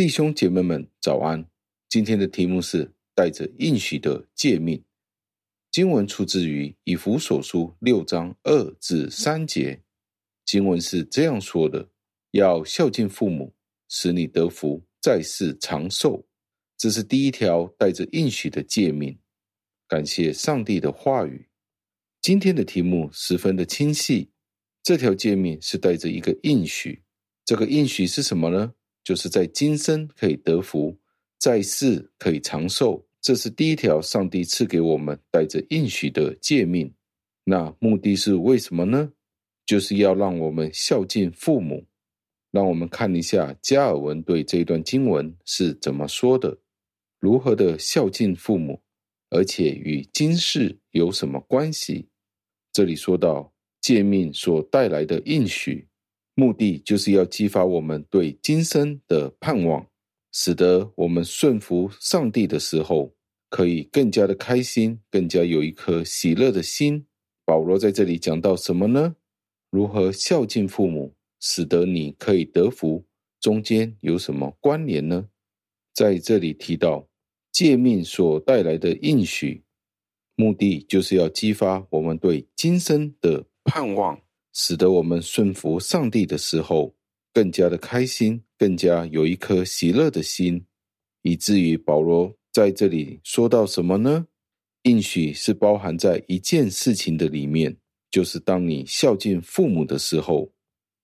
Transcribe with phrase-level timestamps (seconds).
[0.00, 1.46] 弟兄姐妹们，早安！
[1.90, 4.82] 今天的题目是带着应许的诫命。
[5.70, 9.82] 经文出自于以弗所书六章二至三节。
[10.46, 11.90] 经文是这样说的：
[12.30, 13.52] 要孝敬父母，
[13.90, 16.26] 使你得福，在世长寿。
[16.78, 19.18] 这是第一条带着应许的诫命。
[19.86, 21.50] 感谢上帝的话语。
[22.22, 24.30] 今天的题目十分的清晰。
[24.82, 27.02] 这条诫命是带着一个应许。
[27.44, 28.72] 这个应许是什么呢？
[29.02, 30.98] 就是在今生可以得福，
[31.38, 36.92] 在世可以长寿，这是第一条上帝赐给我们带着应许的诫命。
[37.44, 39.12] 那目的是为什么呢？
[39.66, 41.86] 就是要让我们孝敬父母。
[42.50, 46.58] 让我们看一下加尔文对这段经文是怎么说的：
[47.20, 48.82] 如何的孝敬父母，
[49.30, 52.08] 而且与今世有什么关系？
[52.72, 55.86] 这里说到诫命所带来的应许。
[56.34, 59.86] 目的就是要激发我们对今生的盼望，
[60.32, 63.12] 使得我们顺服上帝的时候，
[63.48, 67.04] 可以更加的开心，更加有一颗喜乐的心。
[67.44, 69.16] 保罗在这里讲到什么呢？
[69.70, 73.04] 如何孝敬父母，使得你可以得福？
[73.40, 75.28] 中间有什么关联呢？
[75.94, 77.08] 在这里提到
[77.52, 79.62] 诫命所带来的应许，
[80.36, 84.20] 目的就是要激发我们对今生的盼望。
[84.52, 86.94] 使得我们顺服上帝的时候，
[87.32, 90.64] 更加的开心，更加有一颗喜乐的心，
[91.22, 94.26] 以至于保罗在这里说到什么呢？
[94.82, 97.76] 应许是包含在一件事情的里面，
[98.10, 100.50] 就是当你孝敬父母的时候，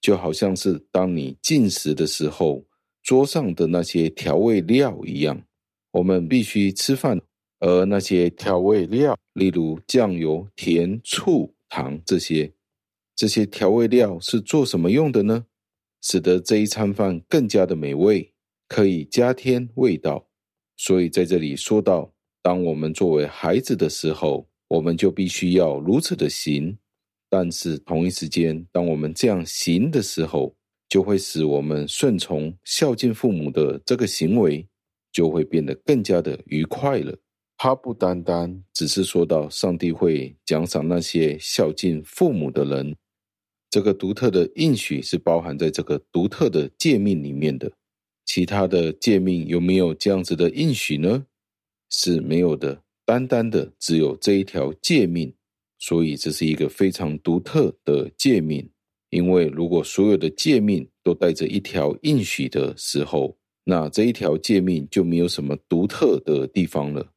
[0.00, 2.64] 就好像是当你进食的时候，
[3.02, 5.40] 桌上的那些调味料一样，
[5.92, 7.20] 我们必须吃饭，
[7.60, 12.50] 而那些调味料，例如酱油、甜、醋、糖这些。
[13.18, 15.44] 这些调味料是做什么用的呢？
[16.02, 18.32] 使得这一餐饭更加的美味，
[18.68, 20.24] 可以加添味道。
[20.76, 26.78] 所以在这里说到，当我们作为孩子的时候，我们就必须要如此的行。
[27.28, 30.54] 但是同一时间，当我们这样行的时候，
[30.88, 34.64] 就会使我们顺从孝敬父母的这个行为，
[35.10, 37.18] 就会变得更加的愉快了。
[37.56, 42.94] 他不单单只是说到上帝会奖赏那些孝敬父母的人。
[43.70, 47.70] 这个独特的应许是包含在这个独特的诫命里面的，
[48.24, 51.26] 其他的诫命有没有这样子的应许呢？
[51.90, 55.34] 是没有的，单单的只有这一条诫命，
[55.78, 58.68] 所以这是一个非常独特的诫命。
[59.10, 63.34] 因为如果所有的诫命都带着一条应许的时候，
[63.64, 67.10] 那这一条诫命就没有什么独特的地方了，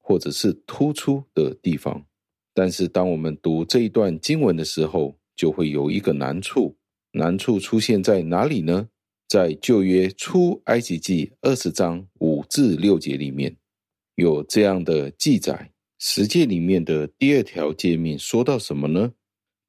[0.00, 2.04] 或者是突出的地方。
[2.52, 6.76] 但是当我们读这一段经文的时候，就会有一个难处，
[7.12, 8.88] 难处出现在哪里呢？
[9.28, 13.56] 在旧约出埃及记二十章五至六节里面
[14.14, 15.72] 有这样的记载。
[15.98, 19.14] 十诫里面的第二条诫命说到什么呢？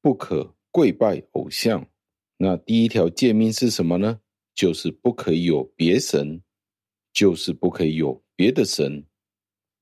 [0.00, 1.88] 不可跪拜偶像。
[2.36, 4.20] 那第一条诫命是什么呢？
[4.54, 6.40] 就是不可以有别神，
[7.12, 9.04] 就是不可以有别的神，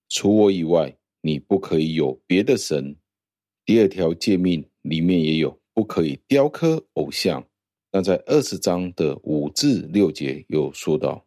[0.08, 2.96] 除我以外，你不可以有别的神。
[3.64, 5.60] 第二条诫命里面也有。
[5.76, 7.46] 不可以雕刻偶像。
[7.92, 11.22] 那在二十章的五至六节有说到，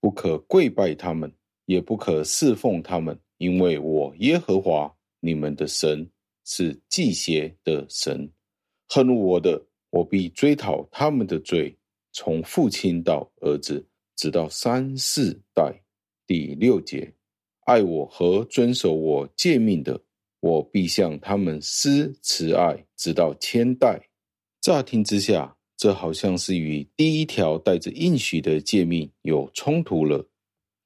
[0.00, 1.32] 不可跪拜他们，
[1.66, 6.10] 也不可侍奉他们，因为我耶和华你们的神
[6.44, 8.28] 是忌邪的神。
[8.88, 11.78] 恨我的，我必追讨他们的罪，
[12.10, 15.72] 从父亲到儿子，直到三四代。
[16.26, 17.14] 第六节，
[17.66, 20.00] 爱我和遵守我诫命的。
[20.40, 24.00] 我必向他们施慈爱，直到千代。
[24.60, 30.28] 乍听之下，这好像是与第一条带着应许的诫命有冲突了。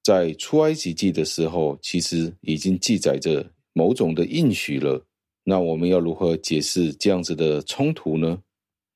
[0.02, 5.04] 在出埃及记的时候，其实已经记载着某种的应许了。
[5.44, 8.42] 那我们要如何解释这样子的冲突呢？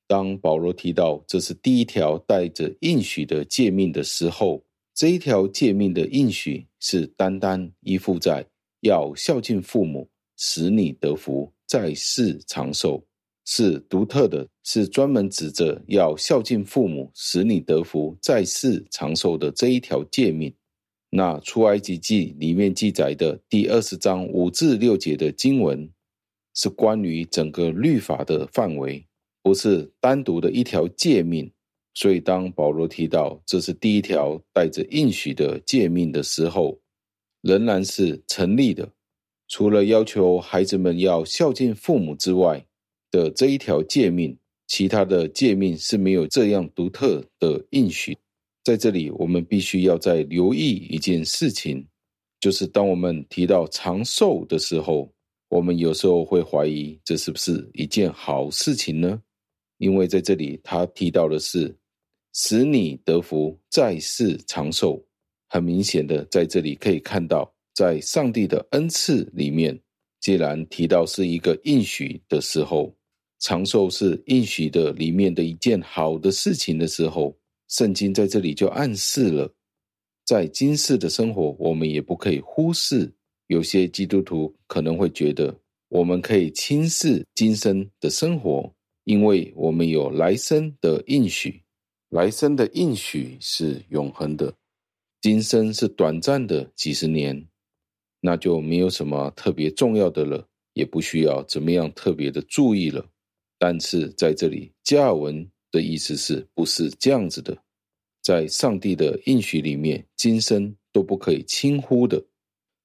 [0.07, 8.45] 当保罗提到这是第一条带着应许的诫命的时候，这一条诫命的应许是单单依附在
[8.81, 10.09] 要孝敬父母。
[10.37, 13.03] 使你得福，在世长寿，
[13.45, 20.53] 是独特的，是专门指着要孝敬父母，使你得福，在世长寿的这一条诫命。
[21.09, 25.89] 那出埃及记里面记载的第二十章五至六节的经文，
[26.53, 29.07] 是关于整个律法的范围，
[29.41, 31.51] 不是单独的一条诫命。
[31.93, 36.79] 所以当保罗提到这是第一条带着应许的诫命的时候，
[37.41, 38.87] 仍然是成立的。
[39.47, 42.65] 除了要求孩子们要孝敬父母之外
[43.09, 48.17] 的这一条诫命，其他的诫命是没有这样独特的应许。
[48.63, 51.87] 在这里，我们必须要再留意一件事情，
[52.41, 55.09] 就是当我们提到长寿的时候，
[55.47, 59.21] 我们有时候会怀疑这是不是一件好事情呢？
[59.77, 61.73] 因为在这里他提到的是
[62.33, 65.01] 使你得福，在世长寿。
[65.49, 69.79] 很明显的，在这里可以看到，在上帝的恩赐里面，
[70.19, 72.91] 既然提到是一个应许的时候，
[73.37, 77.37] 长寿是应许的里面的一件好的事情的时候。
[77.67, 79.53] 圣经在这里就暗示了，
[80.25, 83.13] 在今世的生活，我们也不可以忽视。
[83.45, 85.55] 有些基督徒可能会觉得，
[85.89, 91.61] 我们可以轻视今生的生活，因为我们有来生的应许。
[92.09, 94.51] 来生的应许是永恒的，
[95.21, 97.45] 今生是短暂的几十年，
[98.19, 103.05] 那就没有什么特别重要的了，也不需要怎么样特别的注意了。
[103.59, 105.49] 但是在这里，加尔文。
[105.69, 107.55] 的意思是不是这样子的？
[108.23, 112.23] 在上帝的应许里面，今生都不可以轻忽的。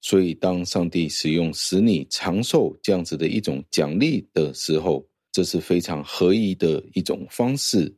[0.01, 7.91] 所以，当上帝使用使你长寿这样子的一种奖励的时候，这是非常合宜的一种方式。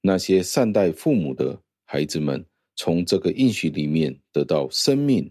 [0.00, 2.42] 那些善待父母的孩子们，
[2.76, 5.30] 从这个应许里面得到生命，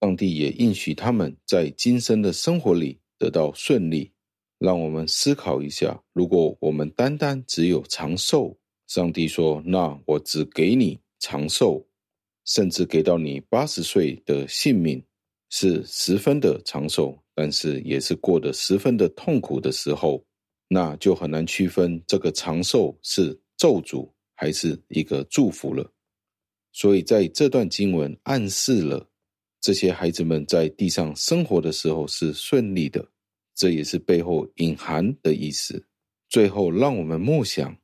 [0.00, 4.10] 上帝也应许他们在今生的生活里得到顺利。
[4.58, 8.54] 让我们思考一下，如果我们单单只有长寿，
[8.88, 11.82] 上帝说：“那我只给你长寿，
[12.44, 15.02] 甚至给到你八十岁的性命，
[15.48, 20.22] 是十分的长寿，但是也是过得十分的痛苦的时候，
[20.68, 25.90] 那就很难区分这个长寿是咒诅还是一个祝福了。
[26.72, 29.08] 所以在这段经文暗示了
[29.60, 33.06] 这些孩子们在地上生活的时候是顺利的。”
[33.54, 35.84] 这也是背后隐含的意思。
[36.30, 37.76] 最后，让我们默想，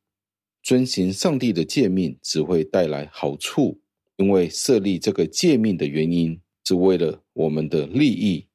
[0.62, 3.78] 遵行上帝的诫命只会带来好处，
[4.16, 8.46] 因为设立这个诫命的原因是为了我们的利益。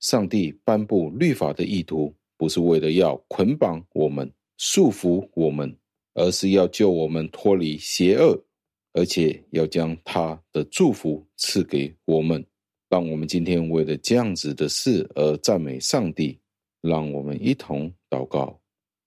[0.00, 5.74] 上帝颁布律法的意图不是为了要捆绑我们、束缚我们，
[6.12, 8.44] 而是要救我们脱离邪恶，
[8.92, 12.44] 而且要将他的祝福赐给我们。
[12.88, 16.38] 让我们今天为了这样子的事而赞美上帝。
[16.82, 18.60] 让我们一同祷告，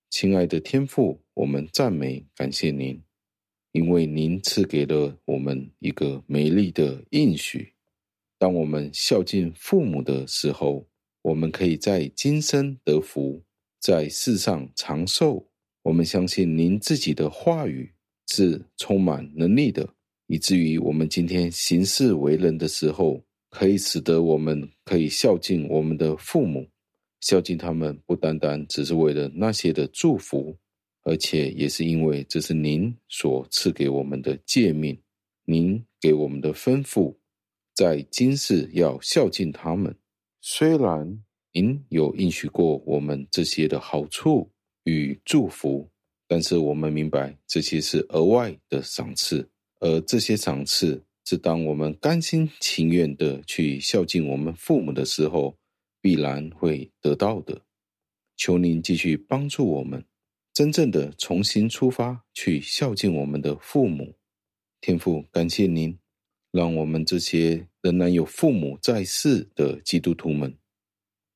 [0.09, 2.99] 亲爱的天父，我们赞美感谢您，
[3.73, 7.73] 因为您赐给了我们一个美丽的应许。
[8.39, 10.87] 当我们孝敬父母的时候，
[11.21, 13.43] 我们可以在今生得福，
[13.81, 15.45] 在世上长寿。
[15.83, 17.93] 我们相信您自己的话语
[18.27, 19.87] 是充满能力的，
[20.27, 26.67] 以至于我们今天行事为人的时候，可以使得我们可以孝敬我们的父母。
[27.21, 30.55] 孝敬他们不单单只是为了那些的祝福，
[31.03, 34.95] 而且也是因为这是您所赐给我们的诫命，
[35.45, 37.15] 您给我们的吩咐，
[37.73, 39.95] 在今世要孝敬他们。
[40.41, 44.51] 虽然您有应许过我们这些的好处
[44.83, 45.89] 与祝福，
[46.27, 49.47] 但是我们明白这些是额外的赏赐，
[49.79, 55.55] 而这些赏赐是当我们甘心情愿的去孝敬我们父母的时候。
[56.05, 57.59] 必然会得到的。
[58.37, 60.05] 求您继续帮助我们，
[60.53, 64.13] 真正的重新出发，去孝敬我们的父母。
[64.81, 65.97] 天父，感谢您，
[66.51, 70.55] 让我们这些仍然有父母在世的基督徒们，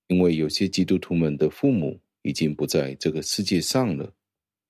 [0.05, 4.13] 因为有些基督徒们的父母已经不在这个世界上了，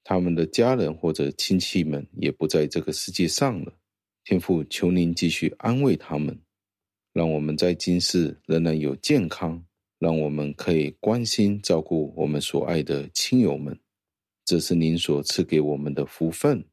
[0.03, 3.74] 他们的家人或者亲戚们也不在这个世界上了。
[4.24, 6.39] 天父，求您继续安慰他们，
[7.13, 9.63] 让我们在今世仍然有健康。
[10.00, 13.77] 让我们可以关心照顾我们所爱的亲友们，
[14.46, 16.63] 这是您所赐给我们的福分。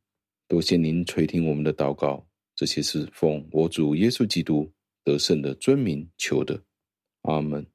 [0.47, 4.71] 多谢您垂听我们的祷告，这些是奉我主耶稣基督
[5.03, 6.63] 得胜的尊名求的，
[7.23, 7.67] 阿门。